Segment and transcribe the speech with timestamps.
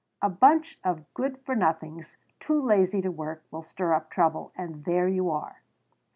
[0.19, 4.83] "A bunch of good for nothings, too lazy to work, will stir up trouble, and
[4.83, 5.61] there you are."